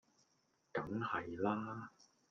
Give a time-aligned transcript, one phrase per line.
[0.73, 1.91] 梗係啦